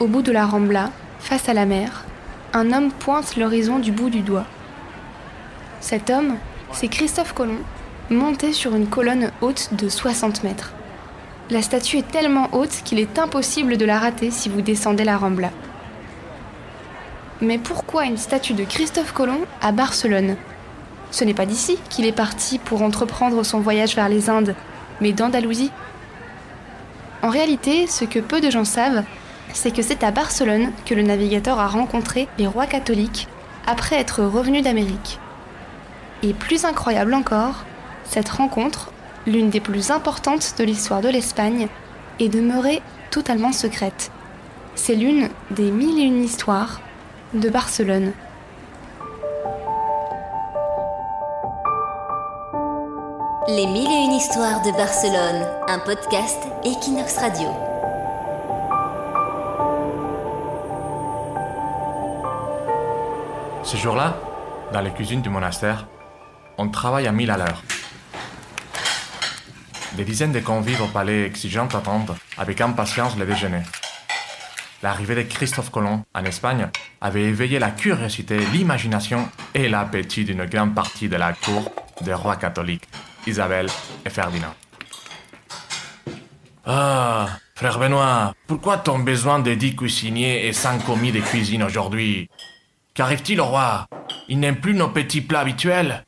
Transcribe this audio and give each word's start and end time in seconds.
au 0.00 0.06
bout 0.06 0.22
de 0.22 0.32
la 0.32 0.46
Rambla, 0.46 0.90
face 1.20 1.48
à 1.48 1.54
la 1.54 1.66
mer, 1.66 2.04
un 2.52 2.72
homme 2.72 2.90
pointe 2.92 3.36
l'horizon 3.36 3.78
du 3.78 3.92
bout 3.92 4.10
du 4.10 4.20
doigt. 4.20 4.46
Cet 5.80 6.10
homme, 6.10 6.36
c'est 6.72 6.88
Christophe 6.88 7.32
Colomb, 7.32 7.60
monté 8.10 8.52
sur 8.52 8.74
une 8.74 8.88
colonne 8.88 9.30
haute 9.40 9.70
de 9.72 9.88
60 9.88 10.44
mètres. 10.44 10.72
La 11.50 11.62
statue 11.62 11.98
est 11.98 12.08
tellement 12.10 12.48
haute 12.52 12.82
qu'il 12.84 12.98
est 12.98 13.18
impossible 13.18 13.76
de 13.76 13.84
la 13.84 13.98
rater 13.98 14.30
si 14.30 14.48
vous 14.48 14.60
descendez 14.60 15.04
la 15.04 15.16
Rambla. 15.16 15.50
Mais 17.40 17.58
pourquoi 17.58 18.04
une 18.04 18.16
statue 18.16 18.54
de 18.54 18.64
Christophe 18.64 19.12
Colomb 19.12 19.44
à 19.62 19.72
Barcelone? 19.72 20.36
Ce 21.10 21.24
n'est 21.24 21.34
pas 21.34 21.46
d'ici 21.46 21.78
qu'il 21.88 22.06
est 22.06 22.12
parti 22.12 22.58
pour 22.58 22.82
entreprendre 22.82 23.42
son 23.44 23.60
voyage 23.60 23.94
vers 23.94 24.08
les 24.08 24.28
Indes, 24.28 24.54
mais 25.00 25.12
d'Andalousie. 25.12 25.70
En 27.22 27.28
réalité, 27.28 27.86
ce 27.86 28.04
que 28.04 28.18
peu 28.18 28.40
de 28.40 28.50
gens 28.50 28.64
savent, 28.64 29.04
c'est 29.52 29.74
que 29.74 29.82
c'est 29.82 30.04
à 30.04 30.10
Barcelone 30.10 30.72
que 30.84 30.94
le 30.94 31.02
navigateur 31.02 31.58
a 31.58 31.66
rencontré 31.66 32.28
les 32.38 32.46
rois 32.46 32.66
catholiques 32.66 33.28
après 33.66 33.96
être 33.96 34.22
revenu 34.22 34.62
d'Amérique. 34.62 35.18
Et 36.22 36.34
plus 36.34 36.64
incroyable 36.64 37.14
encore, 37.14 37.64
cette 38.04 38.28
rencontre, 38.28 38.92
l'une 39.26 39.50
des 39.50 39.60
plus 39.60 39.90
importantes 39.90 40.54
de 40.58 40.64
l'histoire 40.64 41.00
de 41.00 41.08
l'Espagne, 41.08 41.68
est 42.20 42.28
demeurée 42.28 42.82
totalement 43.10 43.52
secrète. 43.52 44.10
C'est 44.74 44.94
l'une 44.94 45.28
des 45.50 45.70
mille 45.70 45.98
et 45.98 46.04
une 46.04 46.22
histoires 46.22 46.80
de 47.34 47.48
Barcelone. 47.48 48.12
Les 53.48 53.66
mille 53.66 53.90
et 53.90 54.04
une 54.04 54.12
histoires 54.12 54.62
de 54.62 54.70
Barcelone, 54.72 55.46
un 55.68 55.78
podcast 55.78 56.38
Equinox 56.64 57.18
Radio. 57.18 57.65
Ce 63.66 63.76
jour-là, 63.76 64.16
dans 64.72 64.80
les 64.80 64.92
cuisines 64.92 65.22
du 65.22 65.28
monastère, 65.28 65.88
on 66.56 66.68
travaille 66.68 67.08
à 67.08 67.12
mille 67.12 67.32
à 67.32 67.36
l'heure. 67.36 67.64
Des 69.94 70.04
dizaines 70.04 70.30
de 70.30 70.38
convives 70.38 70.80
au 70.82 70.86
palais 70.86 71.26
exigeants 71.26 71.66
attendent 71.66 72.14
avec 72.38 72.60
impatience 72.60 73.16
le 73.16 73.26
déjeuner. 73.26 73.62
L'arrivée 74.84 75.16
de 75.16 75.22
Christophe 75.22 75.70
Colomb 75.72 76.04
en 76.14 76.24
Espagne 76.24 76.68
avait 77.00 77.24
éveillé 77.24 77.58
la 77.58 77.72
curiosité, 77.72 78.38
l'imagination 78.52 79.28
et 79.52 79.68
l'appétit 79.68 80.24
d'une 80.24 80.44
grande 80.44 80.72
partie 80.72 81.08
de 81.08 81.16
la 81.16 81.32
cour 81.32 81.68
des 82.02 82.14
rois 82.14 82.36
catholiques, 82.36 82.88
Isabelle 83.26 83.68
et 84.04 84.10
Ferdinand. 84.10 84.54
Ah, 86.64 87.30
frère 87.56 87.80
Benoît, 87.80 88.32
pourquoi 88.46 88.78
ton 88.78 89.00
besoin 89.00 89.40
de 89.40 89.54
dix 89.54 89.74
cuisiniers 89.74 90.46
et 90.46 90.52
cinq 90.52 90.84
commis 90.84 91.10
de 91.10 91.20
cuisine 91.20 91.64
aujourd'hui? 91.64 92.30
Qu'arrive-t-il 92.96 93.38
au 93.42 93.44
roi? 93.44 93.86
Il 94.26 94.40
n'aime 94.40 94.56
plus 94.58 94.72
nos 94.72 94.88
petits 94.88 95.20
plats 95.20 95.40
habituels 95.40 96.06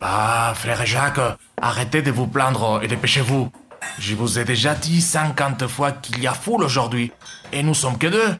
Ah, 0.00 0.54
frère 0.56 0.86
Jacques, 0.86 1.20
arrêtez 1.60 2.00
de 2.00 2.10
vous 2.10 2.26
plaindre 2.26 2.80
et 2.82 2.88
dépêchez-vous. 2.88 3.52
Je 3.98 4.14
vous 4.14 4.38
ai 4.38 4.46
déjà 4.46 4.74
dit 4.74 5.02
cinquante 5.02 5.66
fois 5.66 5.92
qu'il 5.92 6.20
y 6.22 6.26
a 6.26 6.32
foule 6.32 6.64
aujourd'hui, 6.64 7.12
et 7.52 7.62
nous 7.62 7.74
sommes 7.74 7.98
que 7.98 8.06
deux. 8.06 8.34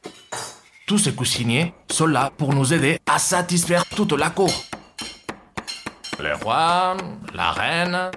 Tous 0.87 0.97
ces 0.97 1.15
cuisiniers 1.15 1.75
sont 1.93 2.07
là 2.07 2.31
pour 2.35 2.55
nous 2.55 2.73
aider 2.73 2.99
à 3.07 3.19
satisfaire 3.19 3.85
toute 3.85 4.13
la 4.13 4.31
cour. 4.31 4.51
Le 6.19 6.35
roi, 6.37 6.97
la 7.35 7.51
reine, 7.51 8.11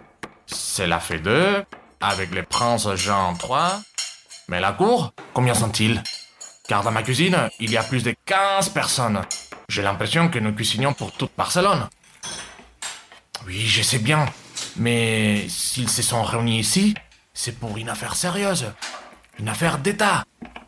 c'est 0.45 0.87
la 0.87 1.01
fée 1.01 1.19
d'eux, 1.19 1.65
avec 1.99 2.33
les 2.33 2.43
princes 2.43 2.87
Jean 2.95 3.33
III. 3.33 3.83
Mais 4.47 4.61
la 4.61 4.71
cour, 4.71 5.11
combien 5.33 5.53
sont-ils? 5.53 6.01
Car 6.67 6.83
dans 6.83 6.91
ma 6.91 7.03
cuisine, 7.03 7.49
il 7.59 7.71
y 7.71 7.77
a 7.77 7.83
plus 7.83 8.03
de 8.03 8.13
15 8.25 8.69
personnes. 8.69 9.21
J'ai 9.69 9.81
l'impression 9.81 10.29
que 10.29 10.39
nous 10.39 10.53
cuisinions 10.53 10.93
pour 10.93 11.11
toute 11.11 11.31
Barcelone. 11.37 11.89
Oui, 13.45 13.65
je 13.65 13.81
sais 13.81 13.99
bien. 13.99 14.25
Mais 14.75 15.47
s'ils 15.49 15.89
se 15.89 16.01
sont 16.01 16.23
réunis 16.23 16.59
ici, 16.59 16.93
c'est 17.33 17.57
pour 17.57 17.77
une 17.77 17.89
affaire 17.89 18.15
sérieuse. 18.15 18.71
Une 19.39 19.49
affaire 19.49 19.77
d'État. 19.77 20.23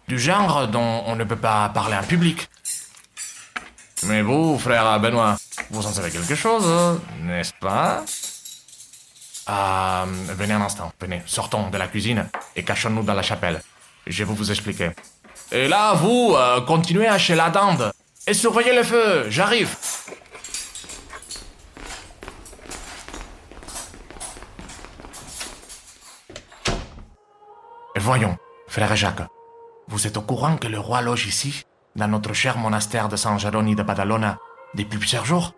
Du 0.08 0.18
genre 0.18 0.68
dont 0.68 1.04
on 1.06 1.16
ne 1.16 1.24
peut 1.24 1.36
pas 1.36 1.70
parler 1.70 1.96
en 1.96 2.04
public. 2.04 2.50
Mais 4.04 4.22
vous, 4.22 4.58
frère 4.58 5.00
Benoît, 5.00 5.38
vous 5.70 5.86
en 5.86 5.92
savez 5.92 6.10
quelque 6.10 6.36
chose, 6.36 7.00
n'est-ce 7.22 7.54
pas? 7.60 8.06
Ah, 9.46 10.06
venez 10.08 10.54
un 10.54 10.62
instant, 10.62 10.94
venez, 11.02 11.22
sortons 11.26 11.70
de 11.70 11.78
la 11.78 11.88
cuisine 11.88 12.30
et 12.56 12.64
cachons-nous 12.64 13.04
dans 13.04 13.14
la 13.14 13.24
chapelle. 13.24 13.62
Je 14.08 14.24
vais 14.24 14.34
vous 14.34 14.50
expliquer. 14.50 14.92
Et 15.52 15.68
là, 15.68 15.94
vous, 15.94 16.36
euh, 16.36 16.62
continuez 16.62 17.08
à 17.08 17.18
chez 17.18 17.36
la 17.36 17.50
dinde. 17.50 17.92
Et 18.28 18.34
surveillez 18.34 18.76
le 18.76 18.84
feu, 18.84 19.26
j'arrive. 19.30 19.76
Voyons, 27.96 28.38
frère 28.68 28.96
Jacques, 28.96 29.28
vous 29.88 30.08
êtes 30.08 30.18
au 30.18 30.22
courant 30.22 30.58
que 30.58 30.68
le 30.68 30.80
roi 30.80 31.02
loge 31.02 31.26
ici, 31.26 31.64
dans 31.96 32.08
notre 32.08 32.34
cher 32.34 32.58
monastère 32.58 33.10
de 33.10 33.16
San 33.16 33.40
Geroni 33.40 33.76
de 33.76 33.84
Badalona, 33.84 34.38
depuis 34.76 35.00
plusieurs 35.00 35.26
jours? 35.26 35.54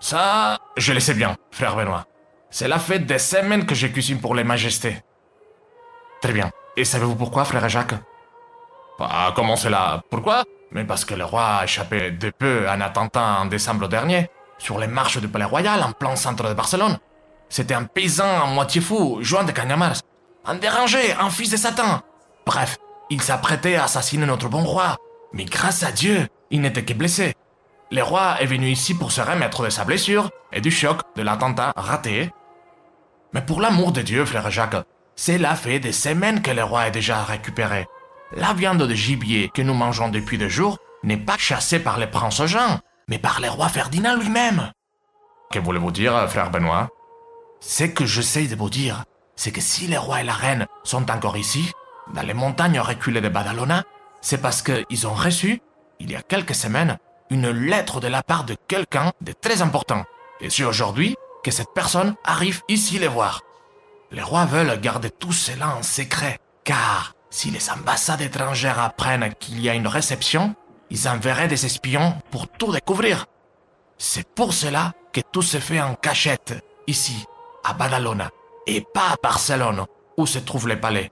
Ça, 0.00 0.58
je 0.76 0.92
le 0.92 1.00
sais 1.00 1.14
bien, 1.14 1.36
frère 1.52 1.76
Benoît. 1.76 2.06
C'est 2.50 2.68
la 2.68 2.78
fête 2.78 3.06
des 3.06 3.18
semaines 3.18 3.64
que 3.64 3.74
je 3.74 3.86
cuisine 3.86 4.20
pour 4.20 4.34
les 4.34 4.44
majestés. 4.44 4.98
Très 6.20 6.32
bien. 6.32 6.50
Et 6.76 6.84
savez-vous 6.84 7.16
pourquoi, 7.16 7.44
frère 7.44 7.68
Jacques? 7.68 7.94
Ah, 9.00 9.32
comment 9.34 9.56
cela? 9.56 10.02
Pourquoi? 10.10 10.44
Mais 10.70 10.84
parce 10.84 11.04
que 11.04 11.14
le 11.14 11.24
roi 11.24 11.44
a 11.44 11.64
échappé 11.64 12.10
de 12.10 12.30
peu 12.30 12.68
à 12.68 12.72
un 12.72 12.80
attentat 12.80 13.40
en 13.40 13.46
décembre 13.46 13.88
dernier, 13.88 14.28
sur 14.58 14.78
les 14.78 14.86
marches 14.86 15.18
du 15.18 15.28
palais 15.28 15.44
royal 15.44 15.82
en 15.82 15.92
plein 15.92 16.16
centre 16.16 16.48
de 16.48 16.54
Barcelone. 16.54 16.98
C'était 17.48 17.74
un 17.74 17.84
paysan 17.84 18.42
à 18.42 18.46
moitié 18.46 18.80
fou, 18.80 19.18
Joan 19.20 19.46
de 19.46 19.52
Cagnamars. 19.52 19.98
Un 20.44 20.56
dérangé, 20.56 21.12
un 21.12 21.30
fils 21.30 21.50
de 21.50 21.56
Satan. 21.56 22.00
Bref, 22.46 22.78
il 23.10 23.22
s'apprêtait 23.22 23.76
à 23.76 23.84
assassiner 23.84 24.26
notre 24.26 24.48
bon 24.48 24.64
roi. 24.64 24.96
Mais 25.32 25.44
grâce 25.44 25.82
à 25.82 25.92
Dieu, 25.92 26.28
il 26.50 26.60
n'était 26.60 26.84
que 26.84 26.94
blessé. 26.94 27.34
Le 27.90 28.02
roi 28.02 28.36
est 28.40 28.46
venu 28.46 28.68
ici 28.68 28.94
pour 28.94 29.12
se 29.12 29.20
remettre 29.20 29.62
de 29.62 29.70
sa 29.70 29.84
blessure 29.84 30.30
et 30.52 30.60
du 30.60 30.70
choc 30.70 31.00
de 31.16 31.22
l'attentat 31.22 31.72
raté. 31.76 32.30
Mais 33.32 33.42
pour 33.42 33.60
l'amour 33.60 33.92
de 33.92 34.02
Dieu, 34.02 34.24
frère 34.24 34.50
Jacques, 34.50 34.84
cela 35.16 35.54
fait 35.54 35.78
des 35.78 35.92
semaines 35.92 36.42
que 36.42 36.50
le 36.50 36.64
roi 36.64 36.88
est 36.88 36.92
déjà 36.92 37.22
récupéré. 37.22 37.86
La 38.32 38.52
viande 38.52 38.82
de 38.82 38.94
gibier 38.94 39.50
que 39.54 39.62
nous 39.62 39.74
mangeons 39.74 40.08
depuis 40.08 40.38
deux 40.38 40.48
jours 40.48 40.78
n'est 41.02 41.16
pas 41.16 41.38
chassée 41.38 41.78
par 41.78 41.98
les 41.98 42.06
princes 42.06 42.44
Jean, 42.46 42.80
mais 43.08 43.18
par 43.18 43.40
le 43.40 43.48
roi 43.48 43.68
Ferdinand 43.68 44.16
lui-même. 44.16 44.72
Que 45.52 45.58
voulez-vous 45.58 45.90
dire, 45.90 46.28
frère 46.28 46.50
Benoît? 46.50 46.88
Ce 47.60 47.84
que 47.84 48.06
j'essaie 48.06 48.46
de 48.46 48.56
vous 48.56 48.70
dire, 48.70 49.04
c'est 49.36 49.52
que 49.52 49.60
si 49.60 49.86
les 49.86 49.96
rois 49.96 50.20
et 50.20 50.24
la 50.24 50.32
reine 50.32 50.66
sont 50.82 51.10
encore 51.10 51.36
ici, 51.36 51.70
dans 52.12 52.22
les 52.22 52.34
montagnes 52.34 52.80
reculées 52.80 53.20
de 53.20 53.28
Badalona, 53.28 53.84
c'est 54.20 54.40
parce 54.40 54.62
qu'ils 54.62 55.06
ont 55.06 55.14
reçu, 55.14 55.60
il 56.00 56.10
y 56.10 56.16
a 56.16 56.22
quelques 56.22 56.54
semaines, 56.54 56.98
une 57.30 57.50
lettre 57.50 58.00
de 58.00 58.08
la 58.08 58.22
part 58.22 58.44
de 58.44 58.56
quelqu'un 58.68 59.12
de 59.20 59.32
très 59.32 59.62
important. 59.62 60.04
Et 60.40 60.50
c'est 60.50 60.64
aujourd'hui 60.64 61.16
que 61.42 61.50
cette 61.50 61.72
personne 61.74 62.16
arrive 62.24 62.62
ici 62.68 62.98
les 62.98 63.08
voir. 63.08 63.42
Les 64.10 64.22
rois 64.22 64.46
veulent 64.46 64.80
garder 64.80 65.10
tout 65.10 65.32
cela 65.32 65.76
en 65.76 65.82
secret, 65.82 66.38
car 66.64 67.13
si 67.34 67.50
les 67.50 67.68
ambassades 67.68 68.20
étrangères 68.20 68.78
apprennent 68.78 69.34
qu'il 69.40 69.60
y 69.60 69.68
a 69.68 69.74
une 69.74 69.88
réception, 69.88 70.54
ils 70.88 71.08
enverraient 71.08 71.48
des 71.48 71.66
espions 71.66 72.14
pour 72.30 72.46
tout 72.46 72.70
découvrir. 72.70 73.26
C'est 73.98 74.28
pour 74.36 74.52
cela 74.52 74.92
que 75.12 75.20
tout 75.32 75.42
se 75.42 75.58
fait 75.58 75.80
en 75.80 75.96
cachette, 75.96 76.64
ici, 76.86 77.26
à 77.64 77.72
Badalona, 77.72 78.30
et 78.68 78.86
pas 78.94 79.10
à 79.10 79.16
Barcelone, 79.20 79.84
où 80.16 80.26
se 80.26 80.38
trouve 80.38 80.68
le 80.68 80.78
palais. 80.78 81.10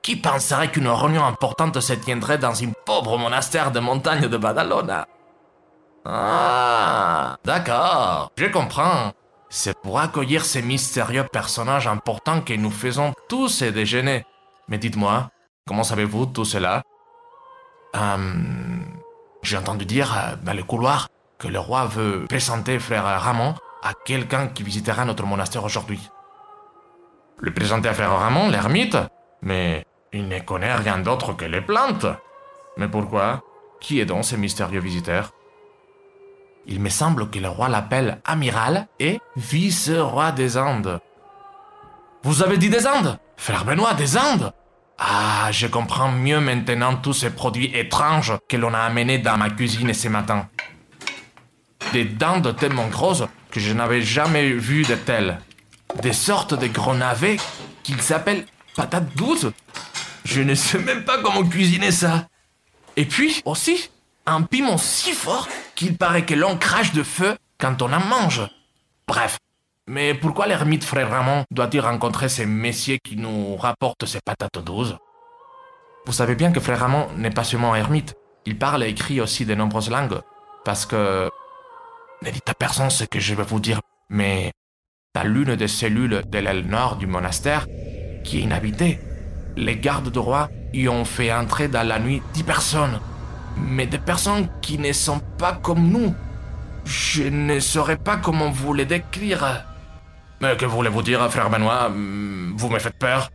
Qui 0.00 0.16
penserait 0.16 0.70
qu'une 0.70 0.88
réunion 0.88 1.26
importante 1.26 1.78
se 1.80 1.92
tiendrait 1.92 2.38
dans 2.38 2.62
un 2.62 2.72
pauvre 2.86 3.18
monastère 3.18 3.70
de 3.70 3.80
montagne 3.80 4.26
de 4.26 4.36
Badalona? 4.38 5.06
Ah, 6.06 7.36
d'accord, 7.44 8.32
je 8.38 8.46
comprends. 8.46 9.12
C'est 9.50 9.78
pour 9.78 10.00
accueillir 10.00 10.46
ces 10.46 10.62
mystérieux 10.62 11.26
personnages 11.30 11.86
importants 11.86 12.40
que 12.40 12.54
nous 12.54 12.70
faisons 12.70 13.12
tous 13.28 13.48
ces 13.48 13.70
déjeuners. 13.70 14.24
Mais 14.68 14.78
dites-moi, 14.78 15.30
Comment 15.68 15.84
savez-vous 15.84 16.24
tout 16.24 16.46
cela? 16.46 16.82
Euh, 17.94 18.34
J'ai 19.42 19.58
entendu 19.58 19.84
dire 19.84 20.10
euh, 20.16 20.34
dans 20.42 20.54
le 20.54 20.62
couloir 20.62 21.08
que 21.38 21.46
le 21.46 21.58
roi 21.58 21.84
veut 21.84 22.24
présenter 22.26 22.78
frère 22.78 23.04
Ramon 23.04 23.54
à 23.82 23.92
quelqu'un 23.92 24.48
qui 24.48 24.62
visitera 24.62 25.04
notre 25.04 25.26
monastère 25.26 25.62
aujourd'hui. 25.64 26.00
Le 27.38 27.52
présenter 27.52 27.90
à 27.90 27.92
frère 27.92 28.12
Ramon, 28.12 28.48
l'ermite? 28.48 28.96
Mais 29.42 29.84
il 30.14 30.26
ne 30.26 30.38
connaît 30.40 30.74
rien 30.74 30.98
d'autre 30.98 31.34
que 31.34 31.44
les 31.44 31.60
plantes. 31.60 32.06
Mais 32.78 32.88
pourquoi? 32.88 33.42
Qui 33.78 34.00
est 34.00 34.06
donc 34.06 34.24
ce 34.24 34.36
mystérieux 34.36 34.80
visiteur? 34.80 35.32
Il 36.66 36.80
me 36.80 36.88
semble 36.88 37.28
que 37.28 37.38
le 37.38 37.48
roi 37.48 37.68
l'appelle 37.68 38.22
amiral 38.24 38.88
et 38.98 39.20
vice-roi 39.36 40.32
des 40.32 40.56
Andes. 40.56 40.98
Vous 42.22 42.42
avez 42.42 42.56
dit 42.56 42.70
des 42.70 42.86
Andes? 42.86 43.18
Frère 43.36 43.66
Benoît, 43.66 43.92
des 43.92 44.16
Andes? 44.16 44.52
Ah, 44.98 45.50
je 45.52 45.68
comprends 45.68 46.10
mieux 46.10 46.40
maintenant 46.40 46.96
tous 46.96 47.12
ces 47.12 47.30
produits 47.30 47.70
étranges 47.74 48.32
que 48.48 48.56
l'on 48.56 48.74
a 48.74 48.80
amenés 48.80 49.18
dans 49.18 49.36
ma 49.36 49.48
cuisine 49.48 49.94
ce 49.94 50.08
matin. 50.08 50.48
Des 51.92 52.04
dents 52.04 52.40
de 52.40 52.50
tellement 52.50 52.88
grosses 52.88 53.22
que 53.52 53.60
je 53.60 53.72
n'avais 53.72 54.02
jamais 54.02 54.50
vu 54.50 54.82
de 54.82 54.96
telles. 54.96 55.38
Des 56.02 56.12
sortes 56.12 56.54
de 56.54 56.66
gros 56.66 56.94
navets 56.94 57.36
qu'ils 57.84 58.02
s'appellent 58.02 58.44
patates 58.74 59.14
douces. 59.14 59.46
Je 60.24 60.42
ne 60.42 60.54
sais 60.54 60.78
même 60.78 61.04
pas 61.04 61.22
comment 61.22 61.44
cuisiner 61.44 61.92
ça. 61.92 62.26
Et 62.96 63.04
puis 63.04 63.40
aussi, 63.44 63.90
un 64.26 64.42
piment 64.42 64.78
si 64.78 65.12
fort 65.12 65.48
qu'il 65.76 65.96
paraît 65.96 66.26
que 66.26 66.34
l'on 66.34 66.56
crache 66.56 66.92
de 66.92 67.04
feu 67.04 67.38
quand 67.58 67.82
on 67.82 67.92
en 67.92 68.00
mange. 68.00 68.42
Bref. 69.06 69.38
Mais 69.90 70.12
pourquoi 70.12 70.46
l'ermite 70.46 70.84
frère 70.84 71.08
Ramon 71.08 71.44
doit-il 71.50 71.80
rencontrer 71.80 72.28
ces 72.28 72.44
messieurs 72.44 72.98
qui 73.02 73.16
nous 73.16 73.56
rapportent 73.56 74.04
ces 74.04 74.20
patates 74.20 74.62
douces? 74.62 74.94
Vous 76.04 76.12
savez 76.12 76.34
bien 76.34 76.52
que 76.52 76.60
frère 76.60 76.80
Ramon 76.80 77.08
n'est 77.16 77.30
pas 77.30 77.42
seulement 77.42 77.74
ermite. 77.74 78.14
Il 78.44 78.58
parle 78.58 78.84
et 78.84 78.88
écrit 78.88 79.18
aussi 79.18 79.46
de 79.46 79.54
nombreuses 79.54 79.90
langues. 79.90 80.20
Parce 80.62 80.84
que... 80.84 81.30
Ne 82.20 82.30
dites 82.30 82.50
à 82.50 82.54
personne 82.54 82.90
ce 82.90 83.04
que 83.04 83.18
je 83.18 83.34
vais 83.34 83.44
vous 83.44 83.60
dire, 83.60 83.80
mais 84.10 84.52
dans 85.14 85.22
l'une 85.22 85.56
des 85.56 85.68
cellules 85.68 86.22
de 86.26 86.38
l'aile 86.38 86.66
nord 86.66 86.96
du 86.96 87.06
monastère, 87.06 87.66
qui 88.24 88.40
est 88.40 88.42
inhabitée, 88.42 89.00
les 89.56 89.76
gardes 89.76 90.10
de 90.10 90.18
roi 90.18 90.50
y 90.74 90.88
ont 90.88 91.06
fait 91.06 91.32
entrer 91.32 91.68
dans 91.68 91.86
la 91.86 91.98
nuit 91.98 92.20
dix 92.34 92.42
personnes. 92.42 93.00
Mais 93.56 93.86
des 93.86 93.98
personnes 93.98 94.50
qui 94.60 94.76
ne 94.78 94.92
sont 94.92 95.20
pas 95.38 95.54
comme 95.54 95.88
nous. 95.88 96.14
Je 96.84 97.22
ne 97.22 97.58
saurais 97.58 97.96
pas 97.96 98.18
comment 98.18 98.50
vous 98.50 98.74
les 98.74 98.84
décrire. 98.84 99.64
Mais 100.40 100.56
que 100.56 100.66
voulez-vous 100.66 101.02
dire, 101.02 101.30
frère 101.30 101.50
Benoît? 101.50 101.88
Vous 101.90 102.68
me 102.68 102.78
faites 102.78 102.98
peur? 102.98 103.30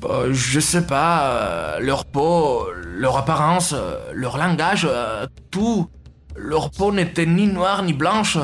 Bah, 0.00 0.24
Je 0.30 0.60
sais 0.60 0.86
pas. 0.86 1.30
euh, 1.30 1.80
leur 1.80 2.04
peau, 2.04 2.66
leur 2.84 3.16
apparence, 3.16 3.72
euh, 3.76 4.12
leur 4.12 4.36
langage, 4.36 4.86
euh, 4.88 5.26
tout. 5.50 5.88
Leur 6.36 6.70
peau 6.70 6.92
n'était 6.92 7.24
ni 7.26 7.46
noire 7.46 7.82
ni 7.82 7.94
blanche. 7.94 8.36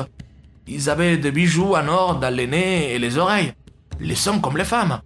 Ils 0.65 0.89
avaient 0.89 1.17
des 1.17 1.31
bijoux 1.31 1.75
en 1.75 1.87
or 1.87 2.15
dans 2.15 2.33
les 2.33 2.47
nez 2.47 2.93
et 2.95 2.99
les 2.99 3.17
oreilles. 3.19 3.53
Les 3.99 4.27
hommes 4.27 4.41
comme 4.41 4.57
les 4.57 4.63
femmes. 4.65 4.99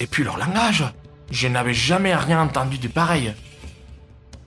Et 0.00 0.06
puis 0.06 0.24
leur 0.24 0.38
langage. 0.38 0.84
Je 1.30 1.48
n'avais 1.48 1.74
jamais 1.74 2.14
rien 2.14 2.40
entendu 2.40 2.78
de 2.78 2.88
pareil. 2.88 3.34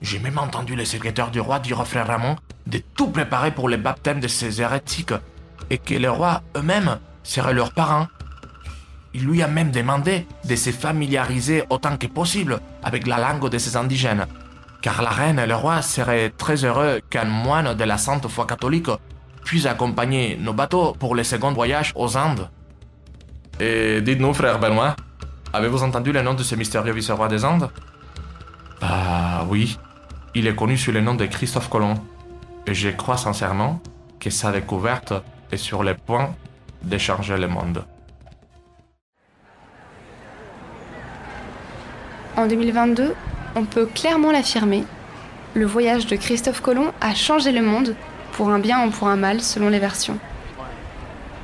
J'ai 0.00 0.18
même 0.18 0.38
entendu 0.38 0.74
le 0.74 0.84
secrétaire 0.84 1.30
du 1.30 1.38
roi 1.38 1.60
dire 1.60 1.78
au 1.78 1.84
frère 1.84 2.08
Ramon 2.08 2.34
de 2.66 2.78
tout 2.96 3.08
préparer 3.08 3.52
pour 3.52 3.68
le 3.68 3.76
baptême 3.76 4.18
de 4.18 4.26
ces 4.26 4.60
hérétiques 4.60 5.14
et 5.70 5.78
que 5.78 5.94
les 5.94 6.08
rois 6.08 6.42
eux-mêmes 6.56 6.98
seraient 7.22 7.54
leurs 7.54 7.72
parents. 7.72 8.06
Il 9.14 9.24
lui 9.24 9.42
a 9.42 9.48
même 9.48 9.70
demandé 9.70 10.26
de 10.44 10.56
se 10.56 10.70
familiariser 10.70 11.64
autant 11.70 11.96
que 11.96 12.06
possible 12.06 12.60
avec 12.82 13.06
la 13.06 13.18
langue 13.18 13.48
de 13.48 13.58
ces 13.58 13.76
indigènes, 13.76 14.26
car 14.80 15.02
la 15.02 15.10
reine 15.10 15.38
et 15.38 15.46
le 15.46 15.54
roi 15.54 15.82
seraient 15.82 16.30
très 16.30 16.64
heureux 16.64 17.00
qu'un 17.10 17.26
moine 17.26 17.74
de 17.74 17.84
la 17.84 17.98
Sainte 17.98 18.26
Foi 18.28 18.46
catholique 18.46 18.90
puisse 19.44 19.66
accompagner 19.66 20.36
nos 20.40 20.52
bateaux 20.52 20.94
pour 20.98 21.14
le 21.14 21.24
second 21.24 21.52
voyage 21.52 21.92
aux 21.94 22.16
Indes. 22.16 22.48
Et 23.60 24.00
dites-nous, 24.00 24.32
frère 24.32 24.58
Benoît, 24.58 24.96
avez-vous 25.52 25.82
entendu 25.82 26.12
le 26.12 26.22
nom 26.22 26.34
de 26.34 26.42
ce 26.42 26.54
mystérieux 26.54 26.92
vice-roi 26.92 27.28
des 27.28 27.44
Indes 27.44 27.70
Bah 28.80 29.46
oui, 29.48 29.78
il 30.34 30.46
est 30.46 30.54
connu 30.54 30.78
sous 30.78 30.92
le 30.92 31.00
nom 31.00 31.14
de 31.14 31.26
Christophe 31.26 31.68
Colomb. 31.68 31.94
Et 32.66 32.74
je 32.74 32.88
crois 32.88 33.16
sincèrement 33.16 33.80
que 34.18 34.30
sa 34.30 34.52
découverte 34.52 35.12
est 35.50 35.56
sur 35.56 35.82
le 35.82 35.94
point 35.94 36.34
de 36.84 36.98
changer 36.98 37.36
le 37.36 37.48
monde. 37.48 37.84
En 42.36 42.46
2022, 42.46 43.14
on 43.54 43.64
peut 43.64 43.86
clairement 43.86 44.32
l'affirmer, 44.32 44.84
le 45.54 45.66
voyage 45.66 46.06
de 46.06 46.16
Christophe 46.16 46.62
Colomb 46.62 46.92
a 47.02 47.14
changé 47.14 47.52
le 47.52 47.60
monde, 47.60 47.94
pour 48.32 48.48
un 48.48 48.58
bien 48.58 48.86
ou 48.86 48.90
pour 48.90 49.08
un 49.08 49.16
mal 49.16 49.42
selon 49.42 49.68
les 49.68 49.78
versions. 49.78 50.18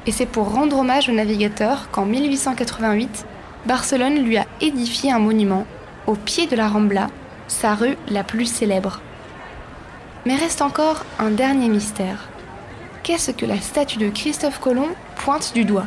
Et 0.06 0.12
c'est 0.12 0.25
pour 0.25 0.55
rendre 0.55 0.79
hommage 0.79 1.11
au 1.11 1.12
navigateur 1.12 1.90
qu'en 1.90 2.06
1888, 2.06 3.26
Barcelone 3.67 4.25
lui 4.25 4.38
a 4.38 4.46
édifié 4.62 5.12
un 5.12 5.19
monument 5.19 5.67
au 6.06 6.14
pied 6.14 6.46
de 6.46 6.56
la 6.56 6.69
Rambla, 6.69 7.08
sa 7.49 7.75
rue 7.75 7.99
la 8.08 8.25
plus 8.25 8.46
célèbre. 8.46 9.02
Mais 10.25 10.37
reste 10.37 10.62
encore 10.62 11.05
un 11.19 11.31
dernier 11.31 11.69
mystère. 11.69 12.31
Qu'est-ce 13.02 13.32
que 13.32 13.44
la 13.44 13.61
statue 13.61 13.99
de 13.99 14.08
Christophe 14.08 14.61
Colomb 14.61 14.88
pointe 15.19 15.53
du 15.55 15.65
doigt 15.65 15.85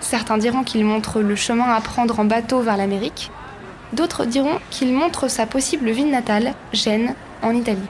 Certains 0.00 0.38
diront 0.38 0.62
qu'il 0.62 0.84
montre 0.84 1.20
le 1.20 1.36
chemin 1.36 1.72
à 1.72 1.80
prendre 1.80 2.20
en 2.20 2.24
bateau 2.24 2.60
vers 2.60 2.76
l'Amérique, 2.76 3.30
d'autres 3.92 4.24
diront 4.24 4.58
qu'il 4.70 4.92
montre 4.92 5.28
sa 5.28 5.46
possible 5.46 5.90
ville 5.90 6.10
natale, 6.10 6.54
Gênes, 6.72 7.14
en 7.42 7.50
Italie. 7.50 7.88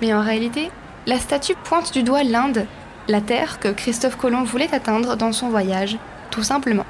Mais 0.00 0.14
en 0.14 0.22
réalité, 0.22 0.70
la 1.06 1.18
statue 1.18 1.54
pointe 1.64 1.92
du 1.92 2.02
doigt 2.02 2.22
l'Inde, 2.22 2.66
la 3.08 3.20
terre 3.20 3.58
que 3.58 3.68
Christophe 3.68 4.16
Colomb 4.16 4.44
voulait 4.44 4.74
atteindre 4.74 5.16
dans 5.16 5.32
son 5.32 5.48
voyage, 5.48 5.98
tout 6.30 6.42
simplement. 6.42 6.86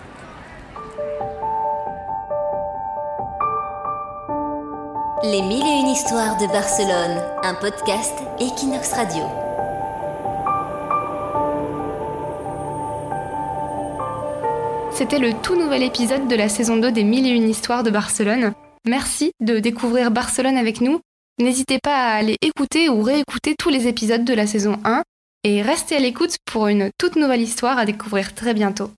Les 5.25 5.43
mille 5.43 5.67
et 5.67 5.81
une 5.81 5.89
histoires 5.89 6.37
de 6.37 6.47
Barcelone, 6.47 7.21
un 7.43 7.55
podcast 7.55 8.15
Equinox 8.39 8.93
Radio. 8.93 9.48
C'était 14.99 15.21
le 15.21 15.33
tout 15.33 15.55
nouvel 15.55 15.85
épisode 15.85 16.27
de 16.27 16.35
la 16.35 16.49
saison 16.49 16.77
2 16.77 16.91
des 16.91 17.05
1000 17.05 17.25
et 17.29 17.31
une 17.31 17.49
histoires 17.49 17.85
de 17.85 17.91
Barcelone. 17.91 18.53
Merci 18.85 19.31
de 19.39 19.61
découvrir 19.61 20.11
Barcelone 20.11 20.57
avec 20.57 20.81
nous. 20.81 20.99
N'hésitez 21.39 21.79
pas 21.81 21.95
à 21.95 22.15
aller 22.17 22.35
écouter 22.43 22.89
ou 22.89 23.03
réécouter 23.03 23.55
tous 23.57 23.69
les 23.69 23.87
épisodes 23.87 24.25
de 24.25 24.35
la 24.35 24.49
saison 24.49 24.81
1 24.83 25.05
et 25.45 25.63
restez 25.63 25.95
à 25.95 26.01
l'écoute 26.01 26.35
pour 26.45 26.67
une 26.67 26.91
toute 26.99 27.15
nouvelle 27.15 27.43
histoire 27.43 27.79
à 27.79 27.85
découvrir 27.85 28.35
très 28.35 28.55
bientôt. 28.55 28.91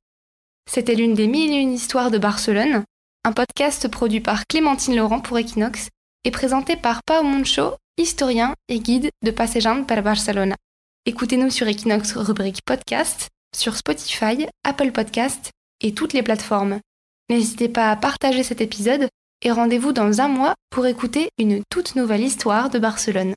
C'était 0.66 0.94
l'une 0.94 1.12
des 1.12 1.26
1000 1.26 1.52
et 1.52 1.56
une 1.56 1.74
histoires 1.74 2.10
de 2.10 2.16
Barcelone, 2.16 2.82
un 3.26 3.32
podcast 3.32 3.86
produit 3.88 4.20
par 4.20 4.46
Clémentine 4.46 4.96
Laurent 4.96 5.20
pour 5.20 5.36
Equinox 5.36 5.90
et 6.24 6.30
présenté 6.30 6.76
par 6.76 7.02
Pau 7.04 7.22
Moncho, 7.22 7.74
historien 7.98 8.54
et 8.70 8.80
guide 8.80 9.10
de 9.22 9.30
Passejant 9.30 9.84
per 9.84 10.00
Barcelona. 10.00 10.56
Écoutez-nous 11.04 11.50
sur 11.50 11.68
Equinox 11.68 12.16
rubrique 12.16 12.62
podcast, 12.64 13.28
sur 13.54 13.76
Spotify, 13.76 14.46
Apple 14.64 14.92
Podcast 14.92 15.50
et 15.80 15.94
toutes 15.94 16.12
les 16.12 16.22
plateformes. 16.22 16.80
N'hésitez 17.28 17.68
pas 17.68 17.90
à 17.90 17.96
partager 17.96 18.42
cet 18.42 18.60
épisode 18.60 19.08
et 19.42 19.50
rendez-vous 19.50 19.92
dans 19.92 20.20
un 20.20 20.28
mois 20.28 20.54
pour 20.70 20.86
écouter 20.86 21.30
une 21.38 21.62
toute 21.70 21.96
nouvelle 21.96 22.22
histoire 22.22 22.70
de 22.70 22.78
Barcelone. 22.78 23.34